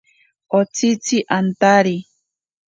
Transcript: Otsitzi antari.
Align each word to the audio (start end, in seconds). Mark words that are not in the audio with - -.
Otsitzi 0.59 1.19
antari. 1.37 1.95